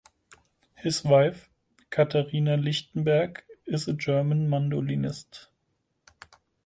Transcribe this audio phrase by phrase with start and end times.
[0.77, 1.51] His wife,
[1.91, 5.45] Caterina Lichtenberg, is a German mandolinist.